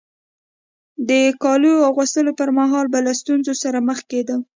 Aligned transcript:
د 1.09 1.11
کالو 1.43 1.73
اغوستلو 1.89 2.31
پر 2.39 2.49
مهال 2.57 2.85
به 2.93 2.99
له 3.05 3.13
ستونزو 3.21 3.53
سره 3.63 3.77
مخ 3.87 3.99
کېدو. 4.11 4.37